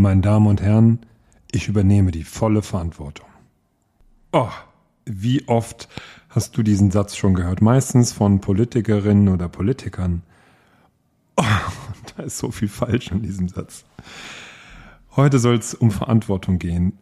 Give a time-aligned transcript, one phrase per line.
[0.00, 1.00] Meine Damen und Herren,
[1.52, 3.26] ich übernehme die volle Verantwortung.
[4.32, 4.48] Oh,
[5.04, 5.90] wie oft
[6.30, 7.60] hast du diesen Satz schon gehört?
[7.60, 10.22] Meistens von Politikerinnen oder Politikern.
[11.36, 11.44] Oh,
[12.16, 13.84] da ist so viel falsch in diesem Satz.
[15.16, 16.94] Heute soll es um Verantwortung gehen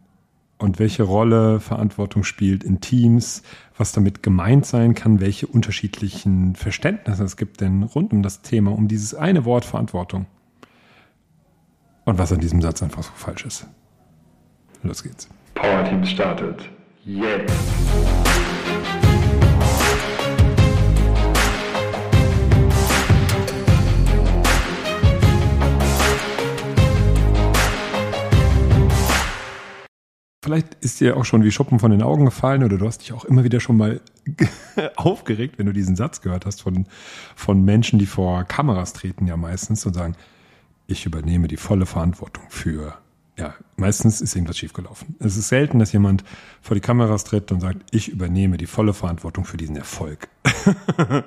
[0.58, 3.44] und welche Rolle Verantwortung spielt in Teams,
[3.76, 8.72] was damit gemeint sein kann, welche unterschiedlichen Verständnisse es gibt denn rund um das Thema,
[8.72, 10.26] um dieses eine Wort Verantwortung.
[12.08, 13.66] Und was an diesem Satz einfach so falsch ist.
[14.82, 15.28] Los geht's.
[15.54, 16.66] Power Teams startet
[17.04, 17.52] jetzt.
[30.42, 33.12] Vielleicht ist dir auch schon wie Schuppen von den Augen gefallen oder du hast dich
[33.12, 34.00] auch immer wieder schon mal
[34.96, 36.86] aufgeregt, wenn du diesen Satz gehört hast von,
[37.36, 40.16] von Menschen, die vor Kameras treten ja meistens und sagen,
[40.88, 42.94] ich übernehme die volle Verantwortung für,
[43.36, 45.14] ja, meistens ist irgendwas schiefgelaufen.
[45.20, 46.24] Es ist selten, dass jemand
[46.62, 50.28] vor die Kameras tritt und sagt, ich übernehme die volle Verantwortung für diesen Erfolg.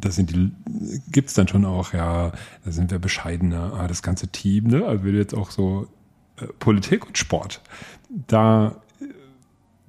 [0.00, 0.50] das sind die,
[1.12, 2.32] gibt's dann schon auch, ja,
[2.64, 5.86] da sind wir bescheidener, ah, das ganze Team, ne, also jetzt auch so
[6.38, 7.60] äh, Politik und Sport,
[8.08, 9.04] da äh,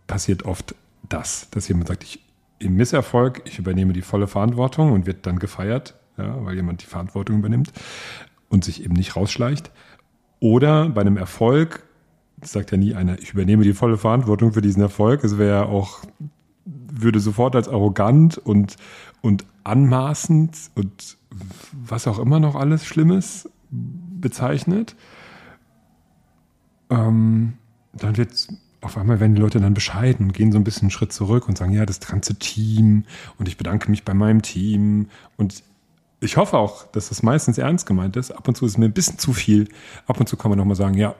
[0.05, 0.75] passiert oft
[1.07, 2.19] das, dass jemand sagt, ich
[2.59, 6.87] im Misserfolg, ich übernehme die volle Verantwortung und wird dann gefeiert ja, weil jemand die
[6.87, 7.71] Verantwortung übernimmt
[8.49, 9.71] und sich eben nicht rausschleicht.
[10.39, 11.83] Oder bei einem Erfolg
[12.41, 15.23] sagt ja nie einer, ich übernehme die volle Verantwortung für diesen Erfolg.
[15.23, 15.99] Es wäre ja auch,
[16.65, 18.75] würde sofort als arrogant und,
[19.21, 21.17] und anmaßend und
[21.73, 24.95] was auch immer noch alles Schlimmes bezeichnet.
[26.89, 27.53] Ähm,
[27.93, 28.47] dann wird
[28.81, 31.47] auf einmal werden die Leute dann bescheiden und gehen so ein bisschen einen Schritt zurück
[31.47, 33.05] und sagen, ja, das ganze Team
[33.39, 35.07] und ich bedanke mich bei meinem Team
[35.37, 35.63] und
[36.25, 38.31] ich hoffe auch, dass das meistens ernst gemeint ist.
[38.31, 39.69] Ab und zu ist es mir ein bisschen zu viel.
[40.07, 41.15] Ab und zu kann man nochmal sagen, ja,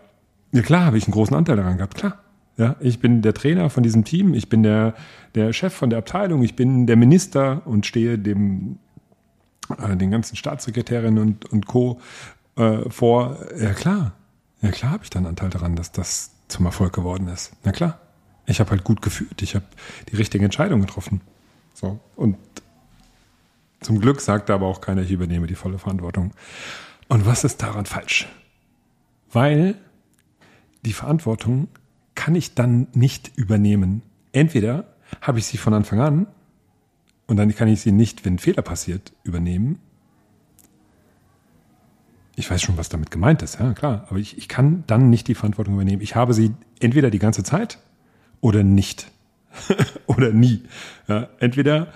[0.52, 2.20] ja klar, habe ich einen großen Anteil daran gehabt, klar.
[2.58, 4.94] Ja, ich bin der Trainer von diesem Team, ich bin der,
[5.36, 8.80] der Chef von der Abteilung, ich bin der Minister und stehe dem,
[9.78, 12.00] äh, den ganzen Staatssekretärinnen und, und Co.
[12.56, 13.38] Äh, vor.
[13.60, 14.14] Ja klar,
[14.62, 17.52] ja klar habe ich dann Anteil daran, dass das zum Erfolg geworden ist.
[17.64, 18.00] Na klar.
[18.48, 19.66] Ich habe halt gut gefühlt, ich habe
[20.12, 21.22] die richtige Entscheidung getroffen.
[21.74, 22.00] So.
[22.16, 22.38] Und
[23.86, 26.32] zum Glück sagt aber auch keiner, ich übernehme die volle Verantwortung.
[27.08, 28.28] Und was ist daran falsch?
[29.32, 29.76] Weil
[30.84, 31.68] die Verantwortung
[32.16, 34.02] kann ich dann nicht übernehmen.
[34.32, 36.28] Entweder habe ich sie von Anfang an
[37.28, 39.80] und dann kann ich sie nicht, wenn ein Fehler passiert, übernehmen.
[42.36, 45.28] Ich weiß schon, was damit gemeint ist, ja klar, aber ich, ich kann dann nicht
[45.28, 46.02] die Verantwortung übernehmen.
[46.02, 47.78] Ich habe sie entweder die ganze Zeit
[48.42, 49.12] oder nicht.
[50.08, 50.64] oder nie.
[51.08, 51.94] Ja, entweder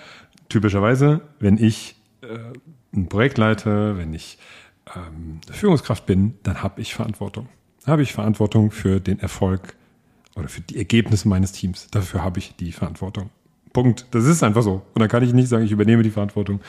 [0.50, 2.38] typischerweise, wenn ich äh,
[2.94, 4.36] ein Projekt leite, wenn ich
[4.94, 7.48] ähm, Führungskraft bin, dann habe ich Verantwortung.
[7.86, 9.74] Habe ich Verantwortung für den Erfolg
[10.36, 11.88] oder für die Ergebnisse meines Teams.
[11.90, 13.30] Dafür habe ich die Verantwortung.
[13.72, 14.06] Punkt.
[14.10, 14.82] Das ist einfach so.
[14.94, 16.60] Und dann kann ich nicht sagen, ich übernehme die Verantwortung.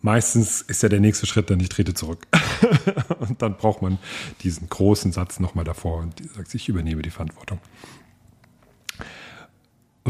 [0.00, 2.26] Meistens ist ja der nächste Schritt dann, ich trete zurück.
[3.18, 3.98] und dann braucht man
[4.42, 7.58] diesen großen Satz nochmal davor und sagt, ich übernehme die Verantwortung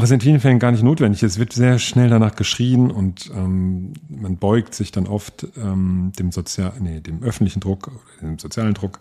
[0.01, 1.33] was in vielen Fällen gar nicht notwendig ist.
[1.33, 6.31] Es wird sehr schnell danach geschrien und ähm, man beugt sich dann oft ähm, dem
[6.31, 7.91] Sozial, nee, dem öffentlichen Druck
[8.21, 8.99] dem sozialen Druck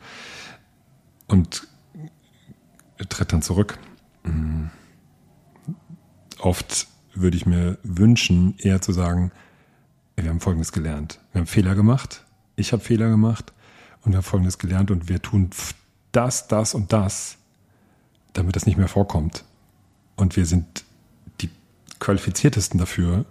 [1.27, 1.67] und
[3.09, 3.79] tritt dann zurück.
[4.25, 4.71] Mhm.
[6.39, 9.33] Oft würde ich mir wünschen, eher zu sagen,
[10.17, 11.21] wir haben Folgendes gelernt.
[11.33, 12.25] Wir haben Fehler gemacht.
[12.57, 13.53] Ich habe Fehler gemacht
[14.03, 15.51] und wir haben Folgendes gelernt und wir tun
[16.13, 17.39] das, das und das,
[18.33, 19.45] damit das nicht mehr vorkommt.
[20.17, 20.85] Und wir sind
[22.01, 23.27] qualifiziertesten dafür,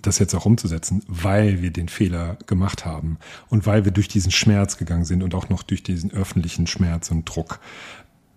[0.00, 3.18] das jetzt auch umzusetzen, weil wir den Fehler gemacht haben
[3.48, 7.10] und weil wir durch diesen Schmerz gegangen sind und auch noch durch diesen öffentlichen Schmerz
[7.10, 7.60] und Druck.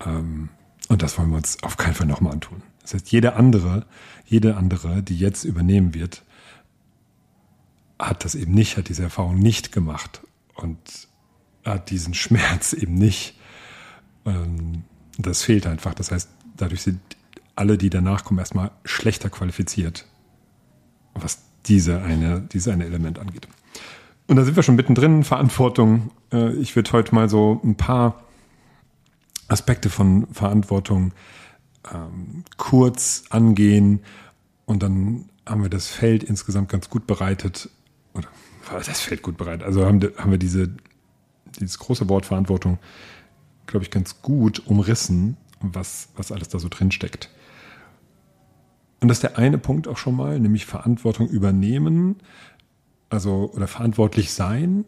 [0.04, 0.50] Ähm,
[0.88, 2.62] und das wollen wir uns auf keinen Fall nochmal antun.
[2.82, 3.86] Das heißt, jede andere,
[4.26, 6.22] jede andere, die jetzt übernehmen wird,
[7.98, 10.20] hat das eben nicht, hat diese Erfahrung nicht gemacht
[10.54, 10.78] und
[11.64, 13.38] hat diesen Schmerz eben nicht.
[14.26, 14.84] Ähm,
[15.18, 15.94] das fehlt einfach.
[15.94, 17.00] Das heißt, dadurch sind
[17.56, 20.06] alle, die danach kommen, erstmal schlechter qualifiziert,
[21.14, 23.48] was diese eine, diese eine Element angeht.
[24.26, 26.10] Und da sind wir schon mittendrin, Verantwortung.
[26.32, 28.22] Äh, ich würde heute mal so ein paar
[29.48, 31.12] Aspekte von Verantwortung
[31.92, 34.00] ähm, kurz angehen
[34.64, 37.70] und dann haben wir das Feld insgesamt ganz gut bereitet.
[38.14, 38.28] Oder
[38.84, 39.64] das Feld gut bereitet.
[39.64, 40.74] Also haben, haben wir diese,
[41.60, 42.78] dieses große Wort Verantwortung,
[43.66, 47.30] glaube ich, ganz gut umrissen was, was alles da so drin steckt.
[49.00, 52.16] Und das ist der eine Punkt auch schon mal, nämlich Verantwortung übernehmen,
[53.10, 54.84] also oder verantwortlich sein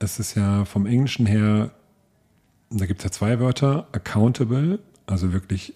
[0.00, 1.70] es ist ja vom Englischen her,
[2.70, 5.74] da gibt es ja zwei Wörter, accountable, also wirklich,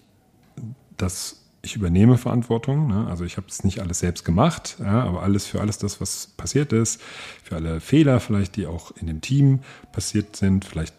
[0.97, 2.87] dass ich übernehme Verantwortung.
[2.87, 3.07] Ne?
[3.07, 6.27] Also ich habe es nicht alles selbst gemacht, ja, aber alles für alles das, was
[6.27, 7.01] passiert ist,
[7.43, 9.59] für alle Fehler vielleicht, die auch in dem Team
[9.91, 10.65] passiert sind.
[10.65, 10.95] Vielleicht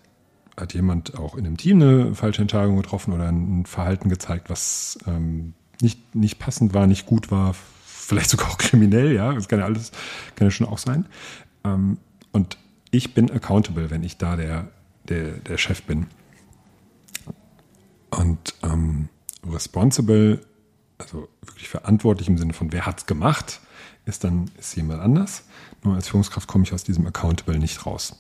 [0.57, 4.99] hat jemand auch in einem Team eine falsche Entscheidung getroffen oder ein Verhalten gezeigt, was
[5.07, 9.59] ähm, nicht, nicht passend war, nicht gut war, vielleicht sogar auch kriminell, ja, das kann
[9.59, 9.93] ja alles,
[10.35, 11.07] kann ja schon auch sein.
[11.65, 11.99] Ähm,
[12.33, 12.59] und
[12.91, 14.69] ich bin accountable, wenn ich da der,
[15.09, 16.07] der, der Chef bin.
[18.11, 19.09] Und ähm,
[19.47, 20.41] responsible,
[20.99, 23.61] also wirklich verantwortlich im Sinne von, wer hat's gemacht,
[24.07, 25.45] ist dann ist jemand anders.
[25.83, 28.17] Nur als Führungskraft komme ich aus diesem accountable nicht raus.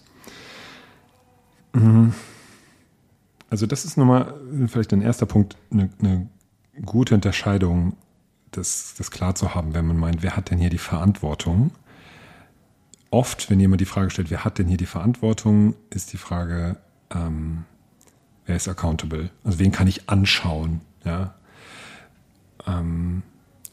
[1.72, 2.12] Mhm.
[3.48, 4.34] Also das ist nochmal
[4.66, 6.28] vielleicht ein erster Punkt, eine, eine
[6.84, 7.96] gute Unterscheidung,
[8.50, 11.70] das, das klar zu haben, wenn man meint, wer hat denn hier die Verantwortung?
[13.10, 16.76] Oft, wenn jemand die Frage stellt, wer hat denn hier die Verantwortung, ist die Frage,
[17.14, 17.64] ähm,
[18.46, 19.30] wer ist accountable?
[19.44, 20.80] Also wen kann ich anschauen?
[21.04, 21.34] Ja.
[22.66, 23.22] Ähm,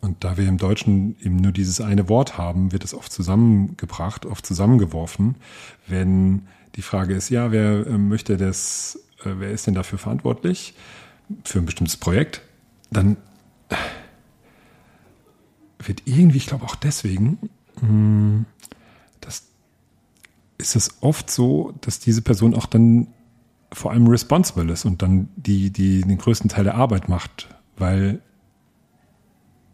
[0.02, 4.26] und da wir im Deutschen eben nur dieses eine Wort haben, wird es oft zusammengebracht,
[4.26, 5.36] oft zusammengeworfen.
[5.88, 10.74] Wenn die Frage ist, ja, wer äh, möchte das, äh, wer ist denn dafür verantwortlich
[11.46, 12.42] für ein bestimmtes Projekt?
[12.94, 13.18] Dann
[15.80, 17.50] wird irgendwie, ich glaube auch deswegen,
[17.80, 18.46] hm,
[19.22, 19.44] das
[20.58, 23.08] ist es oft so, dass diese Person auch dann
[23.72, 28.22] vor allem responsible ist und dann die, die den größten Teil der Arbeit macht, weil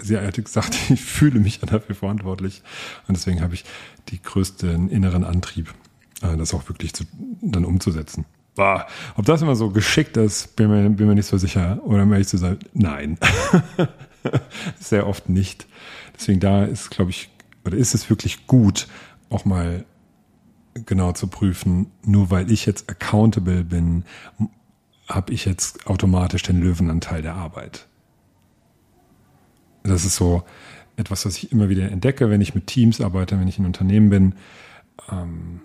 [0.02, 2.64] sie hat gesagt, ich fühle mich dafür verantwortlich
[3.08, 3.66] und deswegen habe ich
[4.10, 5.74] die größten inneren Antrieb,
[6.22, 7.04] äh, das auch wirklich zu,
[7.42, 8.26] dann umzusetzen.
[8.56, 11.80] Boah, ob das immer so geschickt ist, bin mir, bin mir nicht so sicher.
[11.84, 13.18] Oder um ehrlich zu sein, nein.
[14.80, 15.66] Sehr oft nicht.
[16.16, 17.30] Deswegen da ist, glaube ich,
[17.66, 18.88] oder ist es wirklich gut,
[19.30, 19.86] auch mal
[20.74, 24.04] genau zu prüfen, nur weil ich jetzt accountable bin,
[25.08, 27.88] habe ich jetzt automatisch den Löwenanteil der Arbeit.
[29.84, 30.44] Das ist so
[30.98, 34.10] etwas, was ich immer wieder entdecke, wenn ich mit Teams arbeite, wenn ich in Unternehmen
[34.10, 34.36] bin.
[35.12, 35.62] Ähm,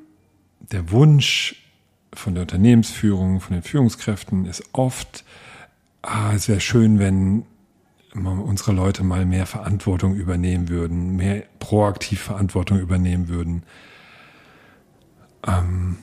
[0.60, 1.63] der Wunsch
[2.14, 5.24] von der Unternehmensführung, von den Führungskräften ist oft,
[6.02, 7.44] ah, es wäre schön, wenn
[8.14, 13.64] unsere Leute mal mehr Verantwortung übernehmen würden, mehr proaktiv Verantwortung übernehmen würden.
[15.46, 15.96] Ähm,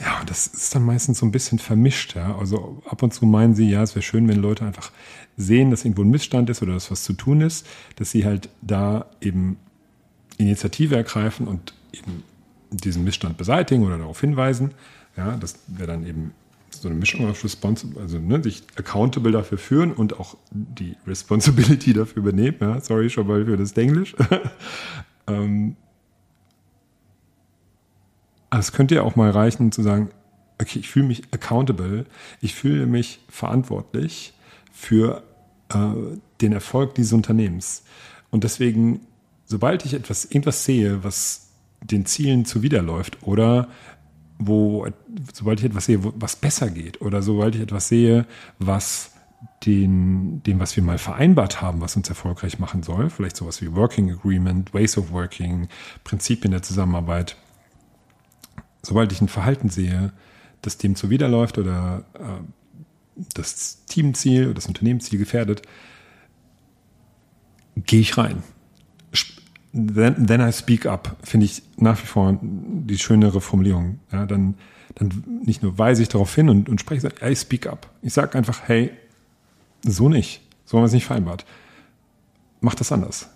[0.00, 2.14] ja, das ist dann meistens so ein bisschen vermischt.
[2.14, 2.36] Ja?
[2.36, 4.90] Also ab und zu meinen sie, ja, es wäre schön, wenn Leute einfach
[5.36, 7.66] sehen, dass irgendwo ein Missstand ist oder dass was zu tun ist,
[7.96, 9.56] dass sie halt da eben
[10.36, 12.22] Initiative ergreifen und eben
[12.72, 14.72] diesen Missstand beseitigen oder darauf hinweisen.
[15.16, 16.32] Ja, das wäre dann eben
[16.70, 21.92] so eine Mischung aus Responsible, also ne, sich accountable dafür führen und auch die Responsibility
[21.94, 22.56] dafür übernehmen.
[22.60, 24.16] Ja, sorry schon mal für das Englisch.
[25.26, 25.76] ähm,
[28.50, 30.10] es könnte ja auch mal reichen zu sagen,
[30.60, 32.06] okay, ich fühle mich accountable,
[32.40, 34.34] ich fühle mich verantwortlich
[34.72, 35.22] für
[35.70, 37.84] äh, den Erfolg dieses Unternehmens.
[38.30, 39.00] Und deswegen,
[39.44, 41.51] sobald ich etwas, irgendwas sehe, was
[41.82, 43.68] den Zielen zuwiderläuft oder
[44.38, 44.86] wo,
[45.32, 48.26] sobald ich etwas sehe, was besser geht oder sobald ich etwas sehe,
[48.58, 49.12] was
[49.64, 53.74] den, dem, was wir mal vereinbart haben, was uns erfolgreich machen soll, vielleicht sowas wie
[53.74, 55.68] Working Agreement, Ways of Working,
[56.04, 57.36] Prinzipien der Zusammenarbeit,
[58.82, 60.12] sobald ich ein Verhalten sehe,
[60.62, 65.62] das dem zuwiderläuft oder äh, das Teamziel oder das Unternehmensziel gefährdet,
[67.76, 68.42] gehe ich rein
[69.72, 74.00] then, then I speak up, finde ich nach wie vor die schönere Formulierung.
[74.12, 74.54] Ja, dann,
[74.94, 77.88] dann nicht nur weise ich darauf hin und, und spreche, I speak up.
[78.02, 78.90] Ich sage einfach, hey,
[79.84, 80.42] so nicht.
[80.64, 81.44] So haben wir es nicht vereinbart.
[82.60, 83.28] Mach das anders.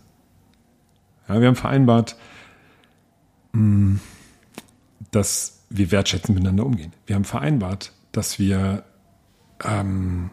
[1.28, 2.16] Ja, wir haben vereinbart,
[3.52, 3.97] mm,
[5.11, 6.93] dass wir wertschätzend miteinander umgehen.
[7.07, 8.85] Wir haben vereinbart, dass wir
[9.64, 10.31] ähm,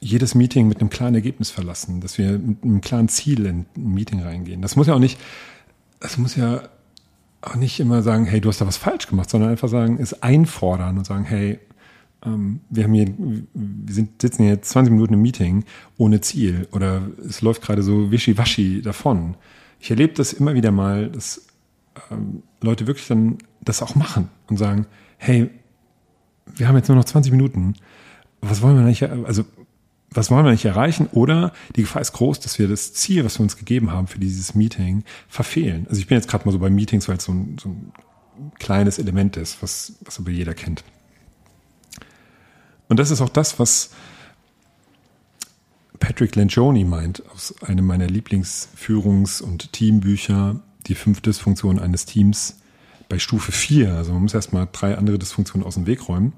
[0.00, 3.92] jedes Meeting mit einem klaren Ergebnis verlassen, dass wir mit einem klaren Ziel in ein
[3.94, 4.62] Meeting reingehen.
[4.62, 5.18] Das muss ja auch nicht,
[6.00, 6.62] das muss ja
[7.42, 10.22] auch nicht immer sagen, hey, du hast da was falsch gemacht, sondern einfach sagen, es
[10.22, 11.58] einfordern und sagen, hey,
[12.24, 13.08] ähm, wir haben hier,
[13.54, 15.64] wir sind, sitzen hier 20 Minuten im Meeting
[15.96, 19.36] ohne Ziel oder es läuft gerade so wischiwaschi davon.
[19.78, 21.46] Ich erlebe das immer wieder mal, dass
[22.10, 24.86] ähm, Leute wirklich dann das auch machen und sagen,
[25.18, 25.50] hey,
[26.46, 27.74] wir haben jetzt nur noch 20 Minuten.
[28.40, 29.44] Was wollen wir nicht, also
[30.12, 31.08] was wollen wir nicht erreichen?
[31.12, 34.18] Oder die Gefahr ist groß, dass wir das Ziel, was wir uns gegeben haben für
[34.18, 35.86] dieses Meeting, verfehlen.
[35.88, 37.92] Also ich bin jetzt gerade mal so bei Meetings, weil es so ein, so ein
[38.58, 40.82] kleines Element ist, was, was aber jeder kennt.
[42.88, 43.90] Und das ist auch das, was
[46.00, 52.56] Patrick Lencioni meint, aus einem meiner Lieblingsführungs- und Teambücher, die fünf Dysfunktionen eines Teams
[53.08, 53.94] bei Stufe 4.
[53.94, 56.32] Also man muss erstmal drei andere Dysfunktionen aus dem Weg räumen,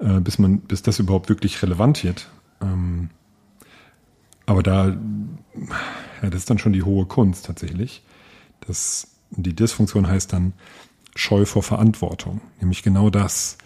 [0.00, 2.28] äh, bis man, bis das überhaupt wirklich relevant wird.
[2.60, 3.10] Ähm,
[4.46, 4.96] aber da,
[6.22, 8.04] ja, das ist dann schon die hohe Kunst tatsächlich.
[8.60, 10.52] Das, die Dysfunktion heißt dann
[11.14, 12.40] Scheu vor Verantwortung.
[12.60, 13.58] Nämlich genau das.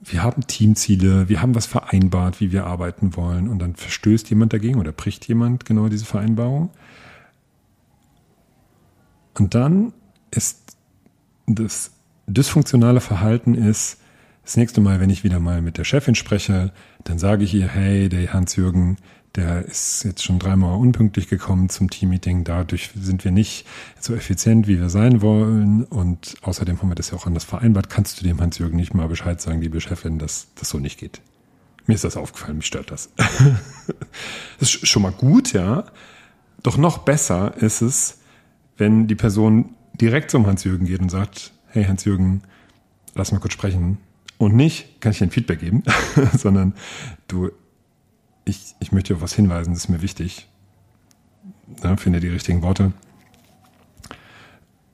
[0.00, 4.52] Wir haben Teamziele, wir haben was vereinbart, wie wir arbeiten wollen, und dann verstößt jemand
[4.52, 6.70] dagegen oder bricht jemand genau diese Vereinbarung.
[9.38, 9.94] Und dann
[10.30, 10.76] ist
[11.46, 11.92] das
[12.26, 13.98] dysfunktionale Verhalten ist,
[14.44, 16.72] das nächste Mal, wenn ich wieder mal mit der Chefin spreche,
[17.04, 18.98] dann sage ich ihr, hey, der Hans-Jürgen,
[19.34, 22.44] der ist jetzt schon dreimal unpünktlich gekommen zum Teammeeting.
[22.44, 23.66] Dadurch sind wir nicht
[23.98, 25.84] so effizient, wie wir sein wollen.
[25.84, 27.90] Und außerdem haben wir das ja auch anders vereinbart.
[27.90, 31.20] Kannst du dem Hans-Jürgen nicht mal Bescheid sagen, liebe Chefin, dass das so nicht geht?
[31.86, 33.10] Mir ist das aufgefallen, mich stört das.
[34.60, 35.84] das ist schon mal gut, ja.
[36.62, 38.20] Doch noch besser ist es,
[38.76, 42.42] wenn die Person direkt zum Hans-Jürgen geht und sagt, hey Hans-Jürgen,
[43.14, 43.98] lass mal kurz sprechen.
[44.38, 45.82] Und nicht, kann ich dir ein Feedback geben,
[46.36, 46.74] sondern
[47.28, 47.50] du,
[48.44, 50.48] ich, ich möchte auf was hinweisen, das ist mir wichtig.
[51.82, 52.92] Ja, finde die richtigen Worte.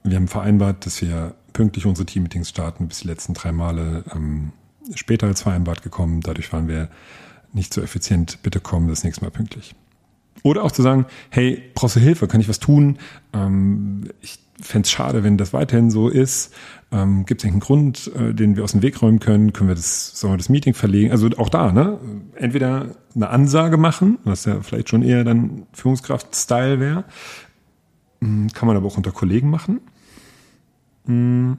[0.03, 4.53] Wir haben vereinbart, dass wir pünktlich unsere Teammeetings starten, bis die letzten drei Male ähm,
[4.95, 6.21] später als vereinbart gekommen.
[6.21, 6.89] Dadurch waren wir
[7.53, 8.43] nicht so effizient.
[8.43, 9.75] Bitte kommen das nächste Mal pünktlich.
[10.43, 12.29] Oder auch zu sagen, hey, brauchst du Hilfe?
[12.29, 12.99] Kann ich was tun?
[13.33, 16.53] Ähm, ich fände es schade, wenn das weiterhin so ist.
[16.93, 19.53] Ähm, Gibt es einen Grund, äh, den wir aus dem Weg räumen können?
[19.53, 21.13] Können wir das, sollen wir das Meeting verlegen?
[21.13, 21.99] Also auch da, ne?
[22.35, 27.05] Entweder eine Ansage machen, was ja vielleicht schon eher dann Führungskraft-Style wäre.
[28.21, 29.81] Hm, kann man aber auch unter Kollegen machen.
[31.07, 31.57] Hm,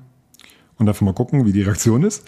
[0.78, 2.28] und dafür mal gucken, wie die Reaktion ist.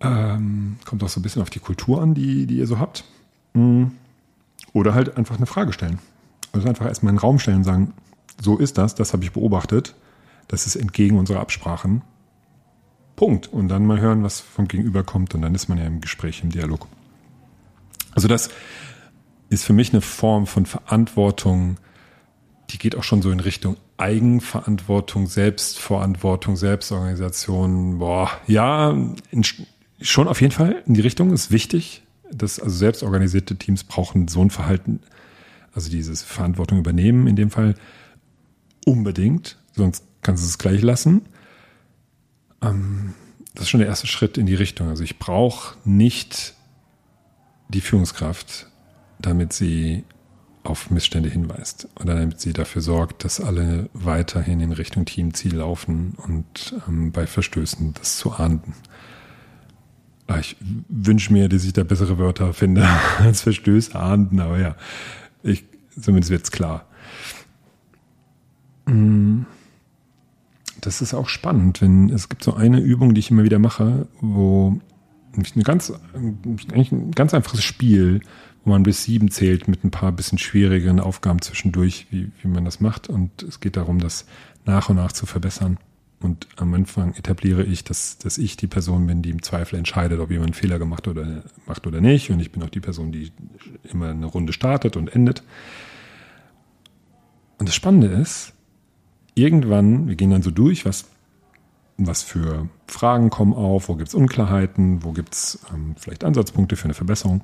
[0.00, 3.04] Ähm, kommt auch so ein bisschen auf die Kultur an, die, die ihr so habt.
[3.54, 3.92] Hm,
[4.72, 5.98] oder halt einfach eine Frage stellen.
[6.52, 7.94] Also einfach erstmal in den Raum stellen und sagen,
[8.40, 9.94] so ist das, das habe ich beobachtet,
[10.48, 12.02] das ist entgegen unserer Absprachen.
[13.16, 13.46] Punkt.
[13.46, 16.42] Und dann mal hören, was vom Gegenüber kommt und dann ist man ja im Gespräch,
[16.42, 16.86] im Dialog.
[18.12, 18.48] Also das
[19.48, 21.76] ist für mich eine Form von Verantwortung,
[22.70, 27.98] die geht auch schon so in Richtung Eigenverantwortung, Selbstverantwortung, Selbstorganisation.
[27.98, 28.90] Boah, ja,
[29.30, 29.44] in,
[30.00, 32.02] schon auf jeden Fall in die Richtung ist wichtig.
[32.30, 35.00] dass also selbstorganisierte Teams brauchen so ein Verhalten,
[35.72, 37.74] also dieses Verantwortung übernehmen in dem Fall
[38.84, 41.22] unbedingt, sonst kannst du es gleich lassen.
[42.62, 43.14] Ähm,
[43.54, 44.88] das ist schon der erste Schritt in die Richtung.
[44.88, 46.54] Also ich brauche nicht
[47.68, 48.68] die Führungskraft,
[49.18, 50.04] damit sie
[50.64, 56.14] auf Missstände hinweist oder damit sie dafür sorgt, dass alle weiterhin in Richtung Teamziel laufen
[56.16, 58.74] und ähm, bei Verstößen das zu ahnden.
[60.26, 60.56] Ah, ich
[60.88, 62.88] wünsche mir, dass ich da bessere Wörter finde
[63.18, 64.74] als Verstöße ahnden, aber ja,
[65.42, 65.64] ich,
[66.00, 66.86] zumindest wird's klar.
[70.80, 74.06] Das ist auch spannend, wenn es gibt so eine Übung, die ich immer wieder mache,
[74.20, 74.78] wo
[75.36, 78.20] eine ganz, eigentlich ein ganz einfaches Spiel,
[78.64, 82.64] wo man bis sieben zählt mit ein paar bisschen schwierigeren Aufgaben zwischendurch, wie, wie man
[82.64, 83.08] das macht.
[83.08, 84.26] Und es geht darum, das
[84.64, 85.78] nach und nach zu verbessern.
[86.20, 90.20] Und am Anfang etabliere ich, dass, dass ich die Person bin, die im Zweifel entscheidet,
[90.20, 92.30] ob jemand einen Fehler gemacht oder macht oder nicht.
[92.30, 93.30] Und ich bin auch die Person, die
[93.82, 95.42] immer eine Runde startet und endet.
[97.58, 98.53] Und das Spannende ist,
[99.34, 101.06] irgendwann, wir gehen dann so durch, was,
[101.96, 106.76] was für Fragen kommen auf, wo gibt es Unklarheiten, wo gibt es ähm, vielleicht Ansatzpunkte
[106.76, 107.42] für eine Verbesserung.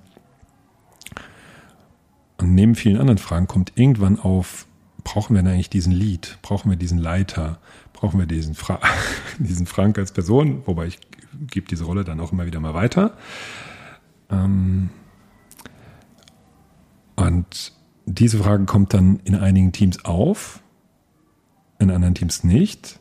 [2.39, 4.67] Und neben vielen anderen Fragen kommt irgendwann auf,
[5.05, 6.39] brauchen wir denn eigentlich diesen Lead?
[6.43, 7.59] Brauchen wir diesen Leiter?
[7.93, 8.81] Brauchen wir diesen, Fra
[9.39, 10.63] diesen Frank als Person?
[10.67, 10.99] Wobei ich
[11.33, 13.17] gebe diese Rolle dann auch immer wieder mal weiter.
[14.31, 14.91] Ähm
[17.17, 17.73] und
[18.07, 20.63] diese Frage kommt dann in einigen Teams auf
[21.81, 23.01] in anderen Teams nicht.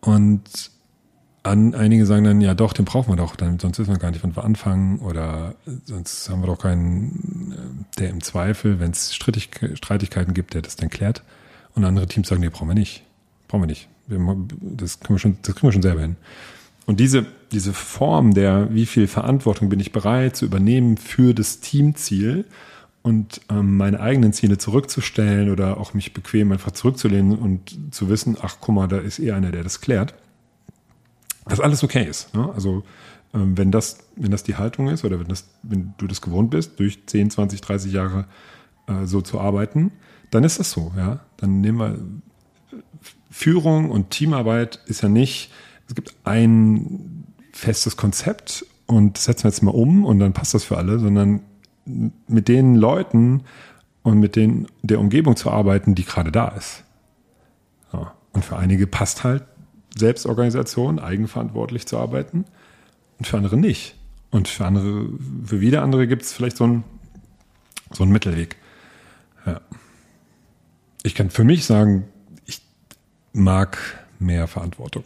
[0.00, 0.70] Und
[1.42, 4.10] an, einige sagen dann, ja doch, den brauchen wir doch, dann, sonst wissen wir gar
[4.10, 5.54] nicht, wann wir anfangen oder
[5.84, 10.76] sonst haben wir doch keinen, äh, der im Zweifel, wenn es Streitigkeiten gibt, der das
[10.76, 11.22] dann klärt.
[11.74, 13.02] Und andere Teams sagen, nee, brauchen wir nicht.
[13.48, 13.88] Brauchen wir nicht.
[14.08, 16.16] das, können wir schon, das kriegen wir schon selber hin.
[16.86, 21.60] Und diese, diese Form der, wie viel Verantwortung bin ich bereit zu übernehmen für das
[21.60, 22.44] Teamziel,
[23.06, 28.36] und ähm, meine eigenen Ziele zurückzustellen oder auch mich bequem einfach zurückzulehnen und zu wissen,
[28.42, 30.14] ach guck mal, da ist eh einer, der das klärt,
[31.46, 32.34] dass alles okay ist.
[32.34, 32.50] Ne?
[32.52, 32.82] Also
[33.32, 36.50] ähm, wenn das, wenn das die Haltung ist oder wenn das, wenn du das gewohnt
[36.50, 38.24] bist, durch 10, 20, 30 Jahre
[38.88, 39.92] äh, so zu arbeiten,
[40.32, 41.20] dann ist das so, ja.
[41.36, 41.98] Dann nehmen wir
[43.30, 45.52] Führung und Teamarbeit ist ja nicht,
[45.86, 50.64] es gibt ein festes Konzept und setzen wir jetzt mal um und dann passt das
[50.64, 51.42] für alle, sondern
[51.86, 53.42] mit den Leuten
[54.02, 56.84] und mit den, der Umgebung zu arbeiten, die gerade da ist.
[57.92, 58.12] Ja.
[58.32, 59.44] Und für einige passt halt
[59.96, 62.44] Selbstorganisation, eigenverantwortlich zu arbeiten
[63.18, 63.96] und für andere nicht.
[64.30, 65.08] Und für andere,
[65.44, 66.84] für wieder andere gibt es vielleicht so einen,
[67.90, 68.56] so Mittelweg.
[69.46, 69.60] Ja.
[71.02, 72.04] Ich kann für mich sagen,
[72.44, 72.60] ich
[73.32, 73.78] mag
[74.18, 75.04] mehr Verantwortung.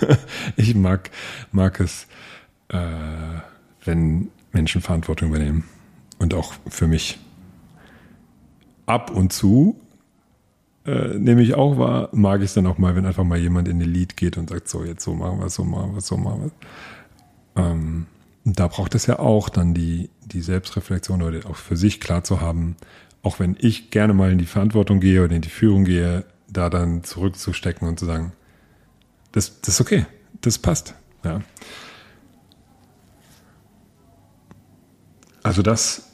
[0.56, 1.10] ich mag,
[1.52, 2.06] mag es,
[2.68, 2.78] äh,
[3.84, 5.64] wenn Menschen Verantwortung übernehmen.
[6.18, 7.18] Und auch für mich.
[8.86, 9.80] Ab und zu
[10.86, 13.66] äh, nehme ich auch wahr, mag ich es dann auch mal, wenn einfach mal jemand
[13.66, 15.98] in den Lied geht und sagt, so, jetzt so machen wir es, so machen wir
[15.98, 16.52] es, so machen wir es.
[17.56, 18.06] Ähm,
[18.44, 22.40] da braucht es ja auch dann die, die Selbstreflexion oder auch für sich klar zu
[22.40, 22.76] haben,
[23.22, 26.70] auch wenn ich gerne mal in die Verantwortung gehe oder in die Führung gehe, da
[26.70, 28.32] dann zurückzustecken und zu sagen,
[29.32, 30.06] das, das ist okay,
[30.40, 30.94] das passt.
[31.24, 31.40] Ja.
[35.42, 36.05] Also das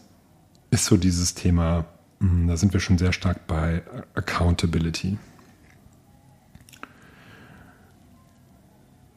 [0.73, 1.85] ist so dieses Thema,
[2.19, 3.83] hm, da sind wir schon sehr stark bei
[4.15, 5.19] Accountability.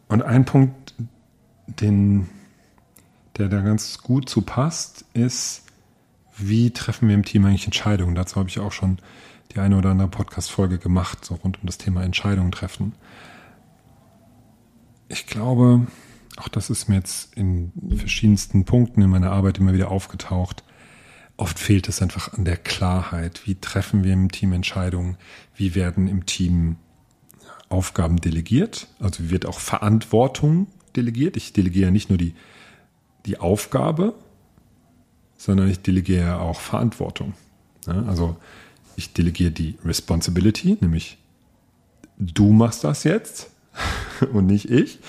[0.09, 0.93] Und ein Punkt,
[1.67, 2.29] den,
[3.37, 5.63] der da ganz gut zu passt, ist,
[6.37, 8.15] wie treffen wir im Team eigentlich Entscheidungen?
[8.15, 8.99] Dazu habe ich auch schon
[9.53, 12.93] die eine oder andere Podcast-Folge gemacht, so rund um das Thema Entscheidungen treffen.
[15.07, 15.87] Ich glaube,
[16.35, 20.64] auch das ist mir jetzt in verschiedensten Punkten in meiner Arbeit immer wieder aufgetaucht.
[21.37, 23.41] Oft fehlt es einfach an der Klarheit.
[23.45, 25.17] Wie treffen wir im Team Entscheidungen?
[25.55, 26.77] Wie werden im Team
[27.67, 28.87] Aufgaben delegiert?
[28.99, 31.35] Also wie wird auch Verantwortung delegiert?
[31.35, 32.35] Ich delegiere nicht nur die,
[33.25, 34.13] die Aufgabe,
[35.35, 37.33] sondern ich delegiere auch Verantwortung.
[37.85, 38.37] Also
[38.95, 41.17] ich delegiere die Responsibility, nämlich
[42.17, 43.51] du machst das jetzt
[44.33, 44.99] und nicht ich,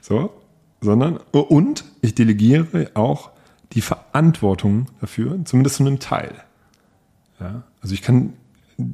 [0.00, 0.32] so,
[0.80, 3.30] sondern und ich delegiere auch
[3.72, 6.32] die Verantwortung dafür, zumindest zu einem Teil.
[7.40, 8.34] Ja, also ich kann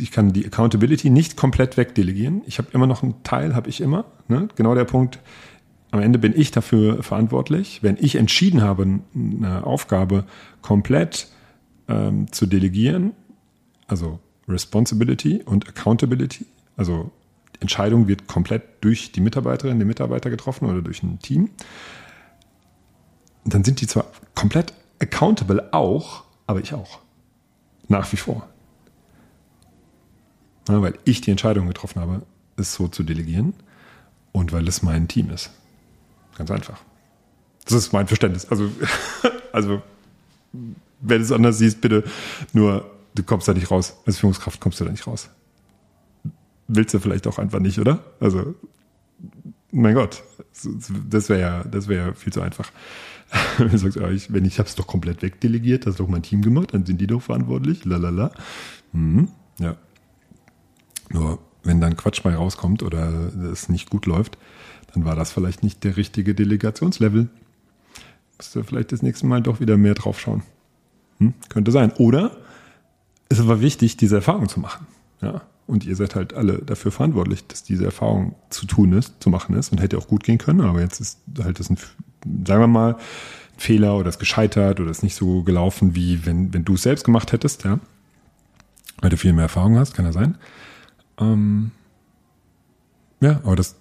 [0.01, 2.43] ich kann die Accountability nicht komplett wegdelegieren.
[2.47, 4.05] Ich habe immer noch einen Teil, habe ich immer.
[4.29, 4.49] Ne?
[4.55, 5.19] Genau der Punkt,
[5.91, 7.83] am Ende bin ich dafür verantwortlich.
[7.83, 10.25] Wenn ich entschieden habe, eine Aufgabe
[10.61, 11.29] komplett
[11.89, 13.13] ähm, zu delegieren,
[13.89, 16.47] also Responsibility und Accountability,
[16.77, 17.11] also
[17.61, 21.51] Entscheidung wird komplett durch die Mitarbeiterin, den Mitarbeiter getroffen oder durch ein Team,
[23.45, 27.01] dann sind die zwar komplett accountable auch, aber ich auch.
[27.89, 28.49] Nach wie vor.
[30.69, 32.23] Ja, weil ich die Entscheidung getroffen habe,
[32.57, 33.55] es so zu delegieren
[34.31, 35.51] und weil es mein Team ist.
[36.37, 36.81] Ganz einfach.
[37.65, 38.47] Das ist mein Verständnis.
[38.47, 38.71] Also,
[39.53, 39.83] also
[40.53, 42.05] wenn du es anders siehst, bitte
[42.53, 43.97] nur, du kommst da nicht raus.
[44.07, 45.29] Als Führungskraft kommst du da nicht raus.
[46.69, 48.05] Willst du vielleicht auch einfach nicht, oder?
[48.21, 48.55] Also,
[49.73, 50.23] mein Gott,
[51.09, 52.71] das wäre ja, das wäre ja viel zu einfach.
[53.59, 56.23] wenn du sagst, ich, wenn ich habe es doch komplett wegdelegiert, das hat doch mein
[56.23, 58.33] Team gemacht, dann sind die doch verantwortlich, lalala.
[58.93, 59.77] Mhm, ja.
[61.11, 64.39] Nur wenn dann Quatsch bei rauskommt oder es nicht gut läuft,
[64.93, 67.29] dann war das vielleicht nicht der richtige Delegationslevel.
[68.37, 70.43] Musst du vielleicht das nächste Mal doch wieder mehr drauf schauen.
[71.19, 71.35] Hm?
[71.49, 71.93] Könnte sein.
[71.93, 72.37] Oder
[73.29, 74.87] es war wichtig, diese Erfahrung zu machen.
[75.21, 75.43] Ja.
[75.73, 79.57] Und ihr seid halt alle dafür verantwortlich, dass diese Erfahrung zu tun ist, zu machen
[79.57, 80.61] ist und hätte auch gut gehen können.
[80.61, 81.79] Aber jetzt ist halt das ein,
[82.47, 82.99] sagen wir mal,
[83.57, 87.05] Fehler oder es gescheitert oder es nicht so gelaufen, wie wenn, wenn du es selbst
[87.05, 87.81] gemacht hättest, ja.
[89.01, 90.37] Weil du viel mehr Erfahrung hast, kann ja sein.
[91.19, 91.71] Ähm,
[93.21, 93.77] ja, aber das,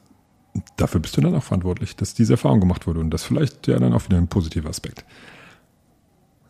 [0.78, 3.02] dafür bist du dann auch verantwortlich, dass diese Erfahrung gemacht wurde.
[3.02, 5.04] Und das vielleicht ja dann auch wieder ein positiver Aspekt.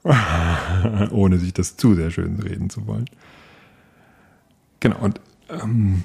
[1.09, 3.05] Ohne sich das zu sehr schön reden zu wollen.
[4.81, 5.19] Genau, und
[5.51, 6.03] ähm,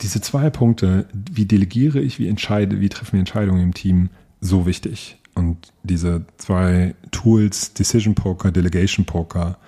[0.00, 4.10] diese zwei Punkte, wie delegiere ich, wie entscheide, wie treffen wir Entscheidungen im Team,
[4.40, 5.18] so wichtig.
[5.34, 9.58] Und diese zwei Tools, Decision Poker, Delegation Poker,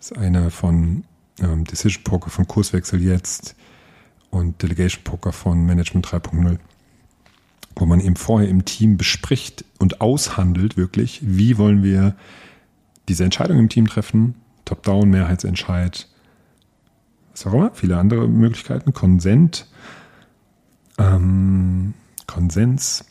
[0.00, 1.04] ist eine von
[1.40, 3.54] ähm, Decision Poker von Kurswechsel jetzt,
[4.32, 6.58] und Delegation Poker von Management 3.0,
[7.76, 12.16] wo man eben vorher im Team bespricht und aushandelt wirklich, wie wollen wir
[13.08, 16.08] diese Entscheidung im Team treffen, Top-Down, Mehrheitsentscheid,
[17.32, 19.66] was auch immer, viele andere Möglichkeiten, Konsent,
[20.98, 21.94] ähm,
[22.26, 23.04] Konsens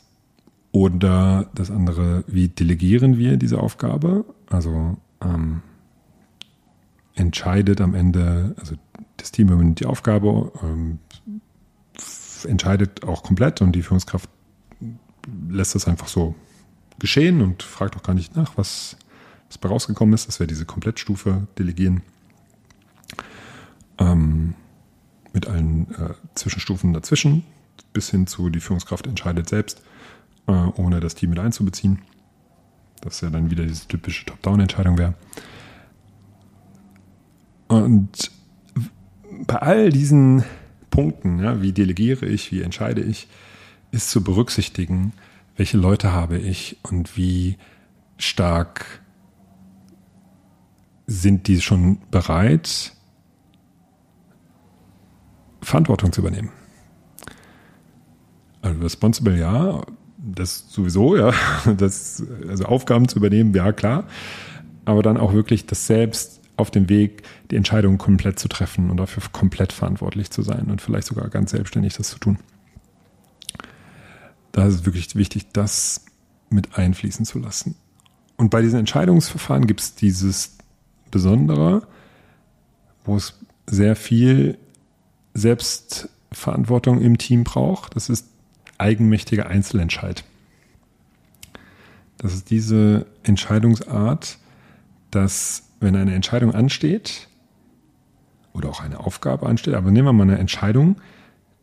[0.70, 5.62] oder das andere, wie delegieren wir diese Aufgabe, also ähm,
[7.14, 8.74] entscheidet am Ende, also
[9.18, 10.98] das Team übernimmt die Aufgabe, ähm,
[12.44, 14.28] entscheidet auch komplett und die Führungskraft
[15.48, 16.34] lässt das einfach so
[16.98, 18.96] geschehen und fragt auch gar nicht nach, was,
[19.48, 22.02] was bei rausgekommen ist, dass wir diese Komplettstufe delegieren.
[23.98, 24.54] Ähm,
[25.32, 27.44] mit allen äh, Zwischenstufen dazwischen,
[27.92, 29.82] bis hin zu die Führungskraft entscheidet selbst,
[30.46, 32.00] äh, ohne das Team mit einzubeziehen.
[33.00, 35.14] Das ja dann wieder diese typische Top-Down-Entscheidung wäre.
[37.68, 38.30] Und
[39.46, 40.44] bei all diesen
[40.90, 43.28] Punkten, ja, wie delegiere ich, wie entscheide ich,
[43.90, 45.12] ist zu berücksichtigen,
[45.56, 47.56] welche Leute habe ich und wie
[48.18, 49.00] stark
[51.06, 52.94] sind die schon bereit,
[55.72, 56.50] Verantwortung zu übernehmen.
[58.60, 59.82] Also responsible ja,
[60.18, 61.32] das sowieso, ja,
[61.78, 64.04] das, also Aufgaben zu übernehmen, ja klar,
[64.84, 68.98] aber dann auch wirklich das selbst auf dem Weg, die Entscheidungen komplett zu treffen und
[68.98, 72.38] dafür komplett verantwortlich zu sein und vielleicht sogar ganz selbstständig das zu tun.
[74.52, 76.04] Da ist es wirklich wichtig, das
[76.50, 77.76] mit einfließen zu lassen.
[78.36, 80.58] Und bei diesen Entscheidungsverfahren gibt es dieses
[81.10, 81.88] Besondere,
[83.04, 84.58] wo es sehr viel
[85.34, 87.96] Selbstverantwortung im Team braucht.
[87.96, 88.26] Das ist
[88.78, 90.24] eigenmächtiger Einzelentscheid.
[92.18, 94.38] Das ist diese Entscheidungsart,
[95.10, 97.28] dass wenn eine Entscheidung ansteht
[98.52, 100.96] oder auch eine Aufgabe ansteht, aber nehmen wir mal eine Entscheidung,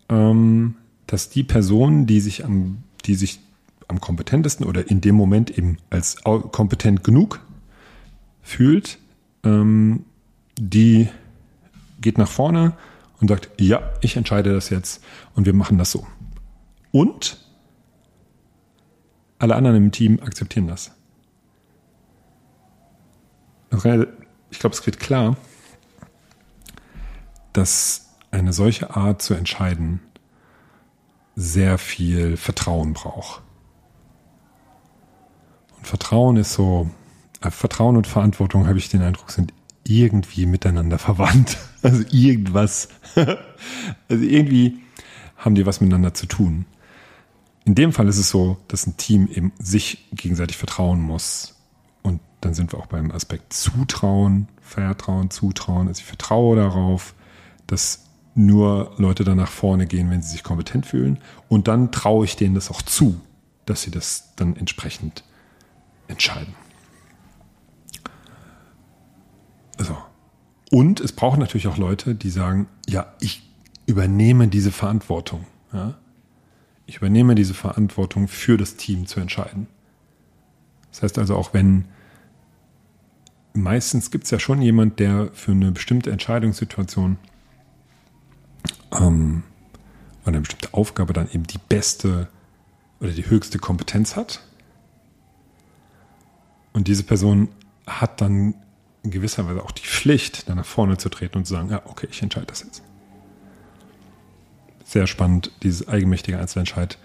[0.10, 0.75] ähm,
[1.08, 3.39] dass die Person, die sich am, die sich
[3.88, 7.39] am kompetentesten oder in dem Moment eben als kompetent genug
[8.41, 8.99] fühlt,
[9.43, 10.05] ähm,
[10.60, 11.08] die
[12.01, 12.73] geht nach vorne
[13.19, 15.03] und sagt, ja, ich entscheide das jetzt
[15.36, 16.08] und wir machen das so.
[16.91, 17.45] Und
[19.38, 20.91] alle anderen im Team akzeptieren das.
[23.71, 25.38] Ich glaube, es wird klar,
[27.53, 30.01] dass eine solche Art zu entscheiden
[31.36, 33.41] sehr viel Vertrauen braucht.
[35.77, 36.89] Und Vertrauen ist so,
[37.41, 39.53] äh, Vertrauen und Verantwortung, habe ich den Eindruck, sind
[39.89, 41.58] irgendwie miteinander verwandt.
[41.82, 42.89] Also irgendwas.
[44.10, 44.80] Also irgendwie
[45.38, 46.65] haben die was miteinander zu tun.
[47.63, 51.56] In dem Fall ist es so, dass ein Team eben sich gegenseitig vertrauen muss.
[52.02, 55.88] Und dann sind wir auch beim Aspekt Zutrauen, Vertrauen, Zutrauen.
[55.88, 57.13] Also ich vertraue darauf,
[57.67, 61.19] dass nur Leute dann nach vorne gehen, wenn sie sich kompetent fühlen.
[61.47, 63.21] Und dann traue ich denen das auch zu,
[63.65, 65.23] dass sie das dann entsprechend
[66.08, 66.54] entscheiden.
[69.78, 69.97] Also.
[70.69, 73.43] Und es braucht natürlich auch Leute, die sagen, ja, ich
[73.86, 75.45] übernehme diese Verantwortung.
[75.73, 75.97] Ja?
[76.86, 79.67] Ich übernehme diese Verantwortung für das Team zu entscheiden.
[80.91, 81.86] Das heißt also auch wenn
[83.53, 87.17] meistens gibt es ja schon jemand, der für eine bestimmte Entscheidungssituation
[88.91, 89.43] ähm,
[90.21, 92.27] oder eine bestimmte Aufgabe dann eben die beste
[92.99, 94.43] oder die höchste Kompetenz hat.
[96.73, 97.49] Und diese Person
[97.88, 98.53] hat dann
[99.03, 101.81] in gewisser Weise auch die Pflicht, dann nach vorne zu treten und zu sagen, ja,
[101.85, 102.83] okay, ich entscheide das jetzt.
[104.83, 106.97] Sehr spannend, dieses eigenmächtige Einzelentscheid.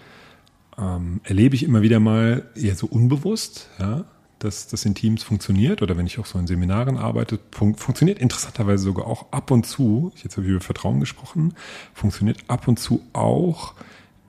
[0.79, 4.05] Ähm, erlebe ich immer wieder mal eher so unbewusst, ja,
[4.41, 8.19] dass das in Teams funktioniert oder wenn ich auch so in Seminaren arbeite, fun funktioniert
[8.19, 11.55] interessanterweise sogar auch ab und zu, ich jetzt habe über Vertrauen gesprochen,
[11.95, 13.75] funktioniert ab und zu auch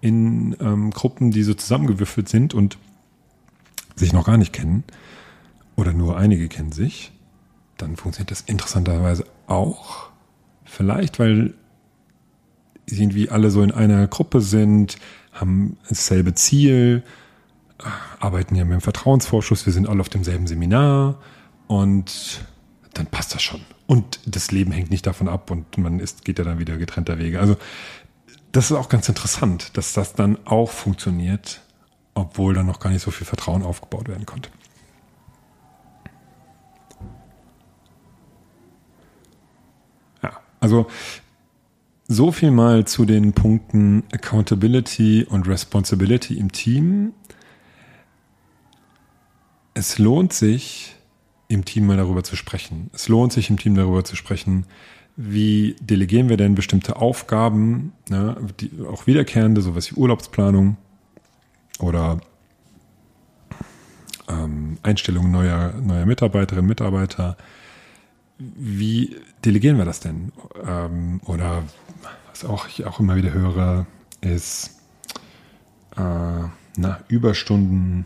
[0.01, 2.77] in ähm, Gruppen, die so zusammengewürfelt sind und
[3.95, 4.83] sich noch gar nicht kennen
[5.75, 7.11] oder nur einige kennen sich
[7.77, 10.09] dann funktioniert das interessanterweise auch.
[10.63, 11.53] Vielleicht, weil
[12.85, 14.97] irgendwie alle so in einer Gruppe sind,
[15.31, 17.03] haben dasselbe Ziel,
[18.19, 21.19] arbeiten ja mit dem Vertrauensvorschuss, wir sind alle auf demselben Seminar
[21.67, 22.45] und
[22.93, 23.61] dann passt das schon.
[23.87, 27.19] Und das Leben hängt nicht davon ab und man ist, geht ja dann wieder getrennter
[27.19, 27.39] Wege.
[27.39, 27.57] Also
[28.51, 31.61] das ist auch ganz interessant, dass das dann auch funktioniert,
[32.13, 34.49] obwohl dann noch gar nicht so viel Vertrauen aufgebaut werden konnte.
[40.65, 40.87] Also
[42.07, 47.13] so viel mal zu den Punkten Accountability und Responsibility im Team.
[49.75, 50.95] Es lohnt sich,
[51.49, 52.89] im Team mal darüber zu sprechen.
[52.93, 54.65] Es lohnt sich, im Team darüber zu sprechen,
[55.15, 60.77] wie delegieren wir denn bestimmte Aufgaben, ne, die, auch wiederkehrende, sowas wie Urlaubsplanung
[61.77, 62.21] oder
[64.27, 67.37] ähm, Einstellung neuer, neuer Mitarbeiterinnen, Mitarbeiter,
[68.37, 70.31] wie delegieren wir das denn?
[70.65, 71.63] Ähm, oder
[72.29, 73.85] was auch ich auch immer wieder höre,
[74.21, 74.81] ist
[75.95, 76.43] äh,
[76.77, 78.05] na, Überstunden,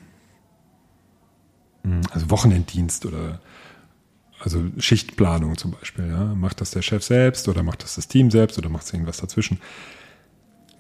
[1.84, 3.40] hm, also Wochenenddienst oder
[4.40, 6.08] also Schichtplanung zum Beispiel.
[6.08, 6.24] Ja?
[6.36, 9.18] Macht das der Chef selbst oder macht das das Team selbst oder macht es irgendwas
[9.18, 9.60] dazwischen?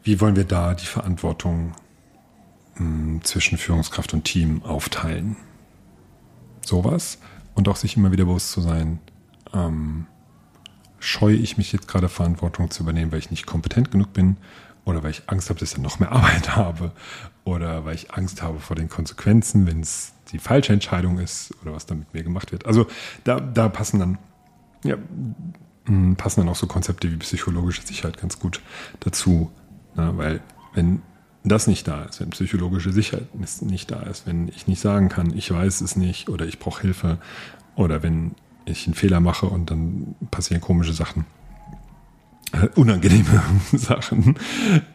[0.03, 1.73] Wie wollen wir da die Verantwortung
[2.75, 5.35] mh, hm, zwischen Führungskraft und Team aufteilen?
[6.63, 7.17] Sowas.
[7.55, 8.99] Und auch sich immer wieder bewusst zu sein,
[9.53, 10.07] ähm,
[10.99, 14.37] scheue ich mich jetzt gerade Verantwortung zu übernehmen, weil ich nicht kompetent genug bin
[14.85, 16.91] oder weil ich Angst habe, dass ich dann noch mehr Arbeit habe
[17.43, 21.73] oder weil ich Angst habe vor den Konsequenzen, wenn es die falsche Entscheidung ist oder
[21.73, 22.65] was dann mit mir gemacht wird.
[22.65, 22.87] Also
[23.23, 24.17] da, da passen dann,
[24.83, 24.97] ja,
[25.85, 28.61] mh, passen dann auch so Konzepte wie psychologische Sicherheit ganz gut
[28.99, 29.51] dazu.
[29.95, 30.41] Na, weil
[30.73, 31.01] wenn
[31.43, 33.27] das nicht da ist, wenn psychologische Sicherheit
[33.61, 36.81] nicht da ist, wenn ich nicht sagen kann, ich weiß es nicht oder ich brauche
[36.81, 37.17] Hilfe
[37.75, 38.35] oder wenn
[38.71, 41.25] ich einen Fehler mache und dann passieren komische Sachen,
[42.51, 44.35] äh, unangenehme Sachen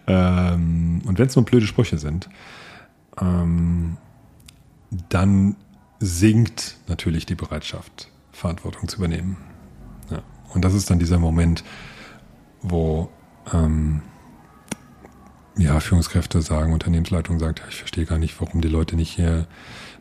[0.07, 2.29] ähm, und wenn es nur blöde Sprüche sind,
[3.21, 3.97] ähm,
[5.09, 5.57] dann
[6.01, 9.37] sinkt natürlich die Bereitschaft, Verantwortung zu übernehmen.
[10.11, 10.23] Ja.
[10.53, 11.65] Und das ist dann dieser Moment,
[12.63, 13.11] wo
[13.53, 14.03] ähm,
[15.57, 19.47] ja, Führungskräfte sagen, Unternehmensleitung sagt, ja, ich verstehe gar nicht, warum die Leute nicht hier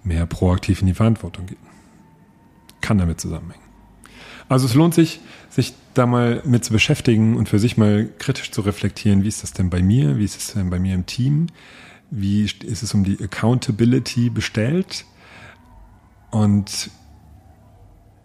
[0.04, 1.58] mehr proaktiv in die Verantwortung gehen.
[2.82, 3.63] Kann damit zusammenhängen.
[4.54, 8.52] Also es lohnt sich, sich da mal mit zu beschäftigen und für sich mal kritisch
[8.52, 11.08] zu reflektieren, wie ist das denn bei mir, wie ist es denn bei mir im
[11.08, 11.48] Team,
[12.12, 15.06] wie ist es um die Accountability bestellt
[16.30, 16.92] und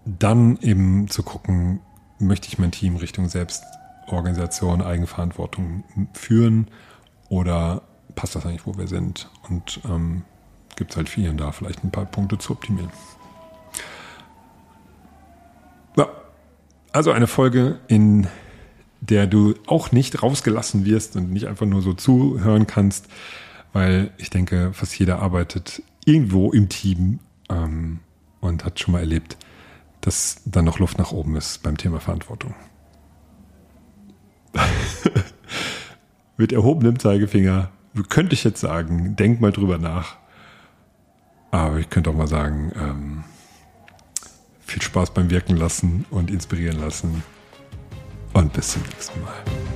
[0.05, 1.81] dann eben zu gucken,
[2.19, 6.67] möchte ich mein Team Richtung Selbstorganisation, Eigenverantwortung führen
[7.31, 7.81] oder
[8.17, 9.31] passt das eigentlich, wo wir sind?
[9.49, 10.25] Und ähm,
[10.77, 12.91] gibt es halt vielen da vielleicht ein paar Punkte zu optimieren.
[16.93, 18.27] Also eine Folge, in
[19.01, 23.07] der du auch nicht rausgelassen wirst und nicht einfach nur so zuhören kannst,
[23.73, 28.01] weil ich denke, fast jeder arbeitet irgendwo im Team ähm,
[28.41, 29.37] und hat schon mal erlebt,
[30.01, 32.55] dass da noch Luft nach oben ist beim Thema Verantwortung.
[36.37, 37.71] mit erhobenem Zeigefinger
[38.09, 40.17] könnte ich jetzt sagen, denk mal drüber nach.
[41.51, 43.25] Aber ich könnte auch mal sagen, ähm,
[44.69, 47.23] viel Spaß beim Wirken lassen und inspirieren lassen.
[48.35, 49.68] Und bis zum nächsten Mal.